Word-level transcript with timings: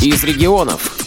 из 0.00 0.22
регионов 0.22 0.97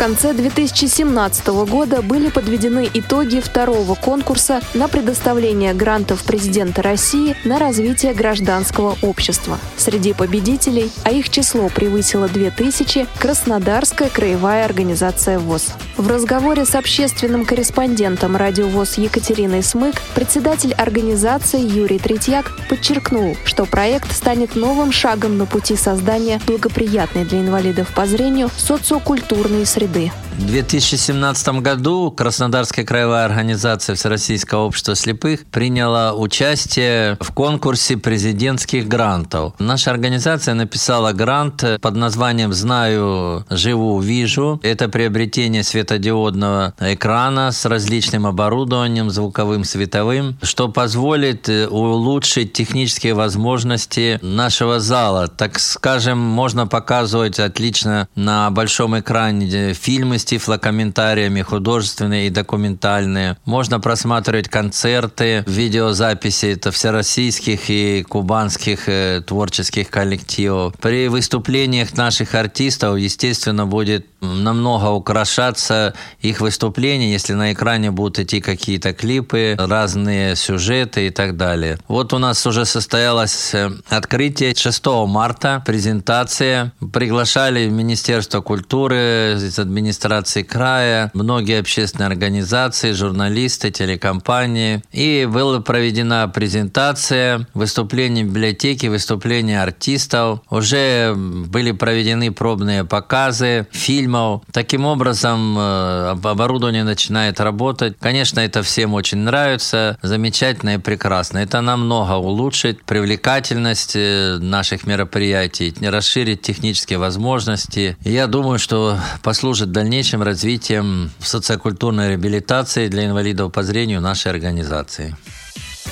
конце 0.00 0.32
2017 0.32 1.46
года 1.68 2.00
были 2.00 2.30
подведены 2.30 2.88
итоги 2.94 3.38
второго 3.40 3.94
конкурса 3.94 4.62
на 4.72 4.88
предоставление 4.88 5.74
грантов 5.74 6.24
президента 6.24 6.80
России 6.80 7.36
на 7.44 7.58
развитие 7.58 8.14
гражданского 8.14 8.96
общества. 9.02 9.58
Среди 9.76 10.14
победителей, 10.14 10.90
а 11.04 11.10
их 11.10 11.28
число 11.28 11.68
превысило 11.68 12.28
2000, 12.28 13.08
Краснодарская 13.18 14.08
краевая 14.08 14.64
организация 14.64 15.38
ВОЗ. 15.38 15.74
В 15.98 16.08
разговоре 16.08 16.64
с 16.64 16.74
общественным 16.74 17.44
корреспондентом 17.44 18.36
радио 18.36 18.68
ВОЗ 18.68 18.96
Екатериной 18.96 19.62
Смык 19.62 19.96
председатель 20.14 20.72
организации 20.72 21.60
Юрий 21.60 21.98
Третьяк 21.98 22.50
подчеркнул, 22.70 23.36
что 23.44 23.66
проект 23.66 24.10
станет 24.16 24.56
новым 24.56 24.92
шагом 24.92 25.36
на 25.36 25.44
пути 25.44 25.76
создания 25.76 26.40
благоприятной 26.46 27.26
для 27.26 27.42
инвалидов 27.42 27.92
по 27.94 28.06
зрению 28.06 28.48
социокультурной 28.56 29.66
среды 29.66 29.89
среды. 29.90 30.12
В 30.38 30.46
2017 30.46 31.60
году 31.60 32.10
Краснодарская 32.10 32.84
краевая 32.84 33.26
организация 33.26 33.94
Всероссийского 33.94 34.60
общества 34.60 34.94
слепых 34.94 35.44
приняла 35.46 36.14
участие 36.14 37.18
в 37.20 37.32
конкурсе 37.32 37.98
президентских 37.98 38.88
грантов. 38.88 39.52
Наша 39.58 39.90
организация 39.90 40.54
написала 40.54 41.12
грант 41.12 41.62
под 41.82 41.94
названием 41.94 42.54
«Знаю, 42.54 43.44
живу, 43.50 44.00
вижу». 44.00 44.60
Это 44.62 44.88
приобретение 44.88 45.62
светодиодного 45.62 46.74
экрана 46.80 47.52
с 47.52 47.66
различным 47.66 48.26
оборудованием, 48.26 49.10
звуковым, 49.10 49.64
световым, 49.64 50.38
что 50.42 50.68
позволит 50.68 51.48
улучшить 51.48 52.54
технические 52.54 53.12
возможности 53.12 54.18
нашего 54.22 54.80
зала. 54.80 55.28
Так 55.28 55.58
скажем, 55.58 56.18
можно 56.18 56.66
показывать 56.66 57.38
отлично 57.38 58.08
на 58.14 58.50
большом 58.50 58.98
экране 58.98 59.74
фильмы 59.80 60.18
с 60.18 60.24
тифлокомментариями, 60.24 61.42
художественные 61.42 62.26
и 62.26 62.30
документальные. 62.30 63.36
Можно 63.44 63.80
просматривать 63.80 64.48
концерты, 64.48 65.44
видеозаписи 65.46 66.46
это 66.46 66.70
всероссийских 66.70 67.70
и 67.70 68.04
кубанских 68.08 68.88
э, 68.88 69.22
творческих 69.26 69.90
коллективов. 69.90 70.74
При 70.80 71.08
выступлениях 71.08 71.96
наших 71.96 72.34
артистов, 72.34 72.98
естественно, 72.98 73.66
будет 73.66 74.06
намного 74.20 74.90
украшаться 74.90 75.94
их 76.20 76.40
выступления, 76.40 77.10
если 77.10 77.32
на 77.32 77.52
экране 77.52 77.90
будут 77.90 78.18
идти 78.18 78.40
какие-то 78.40 78.92
клипы, 78.92 79.56
разные 79.58 80.36
сюжеты 80.36 81.06
и 81.06 81.10
так 81.10 81.36
далее. 81.36 81.78
Вот 81.88 82.12
у 82.12 82.18
нас 82.18 82.46
уже 82.46 82.66
состоялось 82.66 83.54
э, 83.54 83.70
открытие 83.88 84.54
6 84.54 84.86
марта, 85.06 85.62
презентация. 85.64 86.72
Приглашали 86.92 87.68
Министерство 87.68 88.40
культуры 88.40 89.36
администрации 89.70 90.42
края, 90.42 91.10
многие 91.14 91.60
общественные 91.60 92.08
организации, 92.08 92.92
журналисты, 92.92 93.70
телекомпании. 93.70 94.82
И 94.92 95.28
была 95.30 95.60
проведена 95.60 96.28
презентация, 96.28 97.46
выступление 97.54 98.24
библиотеки, 98.24 98.86
выступления 98.86 99.62
артистов. 99.62 100.40
Уже 100.50 101.14
были 101.16 101.72
проведены 101.72 102.32
пробные 102.32 102.84
показы, 102.84 103.66
фильм 103.70 104.00
фильмов. 104.10 104.42
Таким 104.52 104.86
образом, 104.86 105.56
э, 105.58 106.16
оборудование 106.22 106.84
начинает 106.84 107.40
работать. 107.40 107.96
Конечно, 108.00 108.40
это 108.40 108.62
всем 108.62 108.94
очень 108.94 109.18
нравится, 109.18 109.98
замечательно 110.02 110.74
и 110.74 110.78
прекрасно. 110.78 111.38
Это 111.38 111.60
намного 111.60 112.14
улучшит 112.14 112.82
привлекательность 112.84 113.92
э, 113.94 114.38
наших 114.40 114.86
мероприятий, 114.86 115.74
расширит 115.82 116.42
технические 116.42 116.98
возможности. 116.98 117.96
Я 118.04 118.26
думаю, 118.26 118.58
что 118.58 118.98
послужит 119.22 119.59
дальнейшим 119.66 120.22
развитием 120.22 121.10
социокультурной 121.20 122.10
реабилитации 122.10 122.88
для 122.88 123.06
инвалидов 123.06 123.52
по 123.52 123.62
зрению 123.62 124.00
нашей 124.00 124.30
организации. 124.30 125.16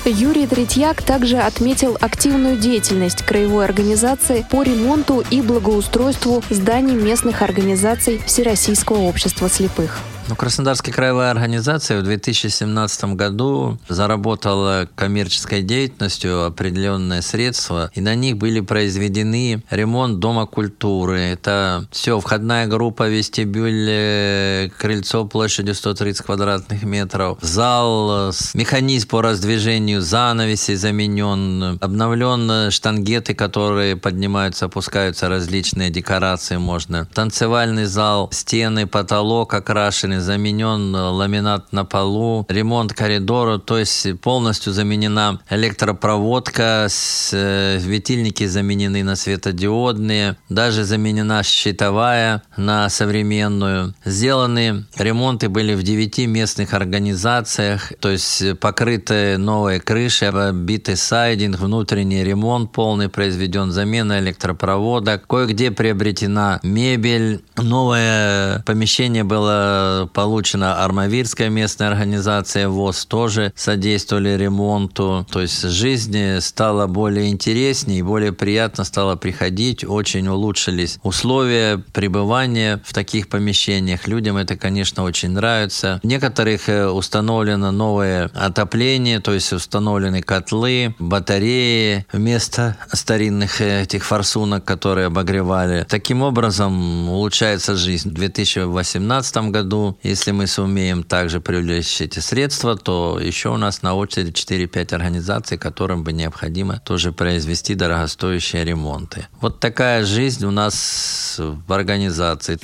Юрий 0.05 0.47
Третьяк 0.47 1.01
также 1.01 1.37
отметил 1.37 1.97
активную 1.99 2.57
деятельность 2.57 3.23
краевой 3.23 3.65
организации 3.65 4.45
по 4.49 4.63
ремонту 4.63 5.23
и 5.29 5.41
благоустройству 5.41 6.43
зданий 6.49 6.95
местных 6.95 7.41
организаций 7.41 8.21
Всероссийского 8.25 8.99
общества 8.99 9.49
слепых. 9.49 9.99
Ну, 10.29 10.35
Краснодарская 10.35 10.93
краевая 10.93 11.31
организация 11.31 11.99
в 11.99 12.03
2017 12.03 13.15
году 13.15 13.79
заработала 13.87 14.87
коммерческой 14.93 15.63
деятельностью 15.63 16.45
определенные 16.45 17.23
средства, 17.23 17.89
и 17.95 18.01
на 18.01 18.13
них 18.13 18.37
были 18.37 18.59
произведены 18.59 19.63
ремонт 19.71 20.19
Дома 20.19 20.45
культуры. 20.45 21.19
Это 21.19 21.87
все, 21.89 22.19
входная 22.19 22.67
группа, 22.67 23.09
вестибюль, 23.09 23.87
э, 23.89 24.69
крыльцо 24.77 25.25
площадью 25.25 25.73
130 25.73 26.23
квадратных 26.23 26.83
метров, 26.83 27.39
зал, 27.41 28.31
механизм 28.53 29.07
по 29.07 29.23
раздвижению 29.23 29.99
занавесей 29.99 30.75
заменен, 30.75 31.79
обновлен 31.81 32.69
штангеты, 32.69 33.33
которые 33.33 33.95
поднимаются, 33.95 34.65
опускаются, 34.65 35.27
различные 35.27 35.89
декорации 35.89 36.57
можно, 36.57 37.07
танцевальный 37.15 37.85
зал, 37.85 38.29
стены, 38.31 38.85
потолок 38.85 39.55
окрашены, 39.55 40.18
заменен 40.19 40.95
ламинат 40.95 41.71
на 41.73 41.85
полу, 41.85 42.45
ремонт 42.49 42.93
коридора, 42.93 43.57
то 43.57 43.77
есть 43.77 44.19
полностью 44.21 44.73
заменена 44.73 45.39
электропроводка, 45.49 46.87
светильники 46.89 48.45
заменены 48.45 49.03
на 49.03 49.15
светодиодные, 49.15 50.37
даже 50.49 50.83
заменена 50.83 51.43
щитовая 51.43 52.43
на 52.57 52.89
современную. 52.89 53.93
Сделаны 54.05 54.85
ремонты 54.97 55.49
были 55.49 55.73
в 55.73 55.83
девяти 55.83 56.27
местных 56.27 56.73
организациях, 56.73 57.93
то 57.99 58.09
есть 58.09 58.59
покрыты 58.59 59.37
новые 59.37 59.79
крыши, 59.79 60.25
оббитый 60.25 60.97
сайдинг, 60.97 61.59
внутренний 61.59 62.23
ремонт 62.23 62.71
полный 62.71 63.09
произведен, 63.09 63.71
замена 63.71 64.19
электропроводок, 64.19 65.27
кое-где 65.27 65.71
приобретена 65.71 66.59
мебель, 66.63 67.43
новое 67.57 68.63
помещение 68.65 69.23
было 69.23 70.08
получена 70.11 70.83
Армавирская 70.83 71.49
местная 71.49 71.89
организация 71.89 72.67
ВОЗ, 72.67 73.05
тоже 73.05 73.53
содействовали 73.55 74.35
ремонту. 74.37 75.25
То 75.31 75.41
есть 75.41 75.61
жизнь 75.61 76.39
стала 76.41 76.87
более 76.87 77.29
интереснее 77.29 77.99
более 78.09 78.33
приятно 78.33 78.85
стало 78.85 79.15
приходить. 79.15 79.83
Очень 79.83 80.27
улучшились 80.27 80.97
условия 81.03 81.77
пребывания 81.77 82.81
в 82.83 82.91
таких 82.91 83.29
помещениях. 83.29 84.07
Людям 84.07 84.35
это, 84.37 84.55
конечно, 84.55 85.03
очень 85.03 85.29
нравится. 85.29 85.99
В 86.01 86.07
некоторых 86.07 86.67
э, 86.69 86.87
установлено 86.87 87.69
новое 87.71 88.31
отопление, 88.33 89.19
то 89.19 89.31
есть 89.31 89.53
установлены 89.53 90.23
котлы, 90.23 90.95
батареи 90.97 92.07
вместо 92.11 92.77
старинных 92.91 93.61
э, 93.61 93.83
этих 93.83 94.03
форсунок, 94.05 94.65
которые 94.65 95.05
обогревали. 95.05 95.85
Таким 95.87 96.23
образом 96.23 97.09
улучшается 97.09 97.75
жизнь. 97.75 98.09
В 98.09 98.13
2018 98.13 99.37
году 99.51 99.98
если 100.03 100.31
мы 100.31 100.47
сумеем 100.47 101.03
также 101.03 101.41
привлечь 101.41 102.01
эти 102.01 102.19
средства, 102.19 102.77
то 102.77 103.19
еще 103.21 103.49
у 103.49 103.57
нас 103.57 103.81
на 103.81 103.95
очереди 103.95 104.31
4-5 104.31 104.95
организаций, 104.95 105.57
которым 105.57 106.03
бы 106.03 106.13
необходимо 106.13 106.79
тоже 106.79 107.11
произвести 107.11 107.75
дорогостоящие 107.75 108.63
ремонты. 108.63 109.27
Вот 109.41 109.59
такая 109.59 110.05
жизнь 110.05 110.45
у 110.45 110.51
нас 110.51 111.35
в 111.37 111.73
организации. 111.73 112.59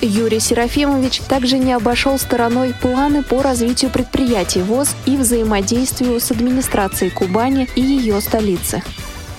Юрий 0.00 0.40
Серафимович 0.40 1.20
также 1.20 1.56
не 1.58 1.72
обошел 1.72 2.18
стороной 2.18 2.74
планы 2.74 3.22
по 3.22 3.42
развитию 3.42 3.90
предприятий 3.90 4.60
ВОЗ 4.60 4.94
и 5.06 5.16
взаимодействию 5.16 6.20
с 6.20 6.30
администрацией 6.30 7.10
Кубани 7.10 7.68
и 7.74 7.80
ее 7.80 8.20
столицы. 8.20 8.82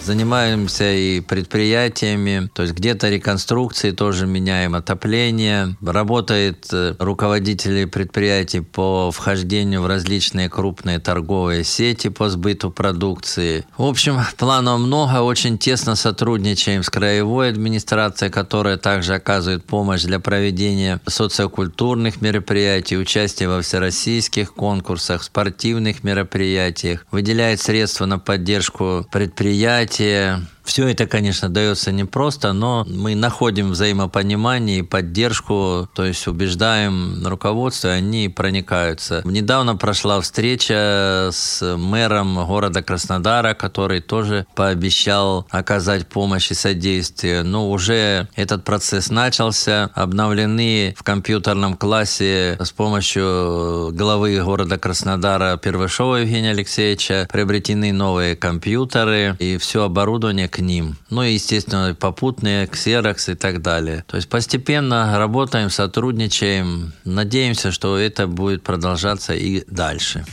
Занимаемся 0.05 0.93
и 0.93 1.19
предприятиями, 1.19 2.47
то 2.53 2.61
есть 2.61 2.75
где-то 2.75 3.09
реконструкции, 3.09 3.89
тоже 3.89 4.27
меняем 4.27 4.75
отопление. 4.75 5.75
Работает 5.83 6.67
э, 6.71 6.93
руководители 6.99 7.85
предприятий 7.85 8.59
по 8.59 9.09
вхождению 9.09 9.81
в 9.81 9.87
различные 9.87 10.47
крупные 10.47 10.99
торговые 10.99 11.63
сети 11.63 12.09
по 12.09 12.29
сбыту 12.29 12.69
продукции. 12.69 13.65
В 13.79 13.83
общем, 13.85 14.19
планов 14.37 14.79
много, 14.79 15.23
очень 15.23 15.57
тесно 15.57 15.95
сотрудничаем 15.95 16.83
с 16.83 16.91
краевой 16.91 17.49
администрацией, 17.49 18.29
которая 18.29 18.77
также 18.77 19.15
оказывает 19.15 19.65
помощь 19.65 20.03
для 20.03 20.19
проведения 20.19 21.01
социокультурных 21.07 22.21
мероприятий, 22.21 22.95
участия 22.95 23.47
во 23.47 23.63
всероссийских 23.63 24.53
конкурсах, 24.53 25.23
спортивных 25.23 26.03
мероприятиях, 26.03 27.07
выделяет 27.09 27.59
средства 27.59 28.05
на 28.05 28.19
поддержку 28.19 29.07
предприятий, 29.11 29.94
развитие 29.95 30.41
Все 30.65 30.87
это, 30.87 31.05
конечно, 31.05 31.47
дается 31.47 31.91
непросто, 31.91 32.51
но 32.51 32.85
мы 32.89 33.15
находим 33.15 33.71
взаимопонимание 33.71 34.79
и 34.79 34.81
поддержку, 34.81 35.87
то 35.93 36.03
есть 36.03 36.27
убеждаем 36.27 37.25
руководство, 37.25 37.89
и 37.89 37.91
они 37.91 38.29
проникаются. 38.29 39.21
Недавно 39.25 39.75
прошла 39.75 40.19
встреча 40.19 41.29
с 41.31 41.77
мэром 41.77 42.45
города 42.45 42.81
Краснодара, 42.81 43.53
который 43.53 44.01
тоже 44.01 44.47
пообещал 44.55 45.45
оказать 45.51 46.07
помощь 46.07 46.51
и 46.51 46.55
содействие. 46.55 47.43
Но 47.43 47.69
уже 47.69 48.27
этот 48.35 48.63
процесс 48.63 49.09
начался. 49.09 49.91
Обновлены 49.93 50.95
в 50.97 51.03
компьютерном 51.03 51.75
классе 51.75 52.57
с 52.59 52.71
помощью 52.71 53.91
главы 53.93 54.41
города 54.43 54.77
Краснодара 54.77 55.57
Первышова 55.57 56.17
Евгения 56.17 56.51
Алексеевича 56.51 57.27
приобретены 57.31 57.93
новые 57.93 58.35
компьютеры 58.35 59.35
и 59.39 59.57
все 59.57 59.83
оборудование 59.83 60.47
к 60.55 60.59
ним. 60.59 60.95
Ну 61.09 61.23
и, 61.23 61.33
естественно, 61.33 61.93
попутные, 61.99 62.67
ксерокс 62.67 63.27
и 63.29 63.35
так 63.35 63.61
далее. 63.61 64.05
То 64.07 64.15
есть 64.15 64.29
постепенно 64.29 65.17
работаем, 65.17 65.69
сотрудничаем. 65.69 66.93
Надеемся, 67.03 67.71
что 67.71 67.97
это 67.97 68.25
будет 68.27 68.63
продолжаться 68.63 69.33
и 69.33 69.65
дальше. 69.67 70.23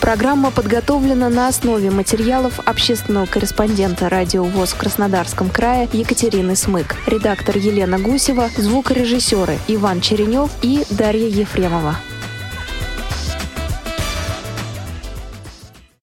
Программа 0.00 0.50
подготовлена 0.50 1.28
на 1.28 1.48
основе 1.48 1.90
материалов 1.90 2.60
общественного 2.66 3.26
корреспондента 3.26 4.08
радио 4.08 4.44
ВОЗ 4.44 4.72
в 4.72 4.76
Краснодарском 4.76 5.50
крае 5.50 5.88
Екатерины 5.92 6.56
Смык, 6.56 6.96
редактор 7.06 7.56
Елена 7.56 7.98
Гусева, 7.98 8.50
звукорежиссеры 8.56 9.58
Иван 9.68 10.00
Черенев 10.00 10.50
и 10.62 10.84
Дарья 10.90 11.28
Ефремова. 11.28 11.96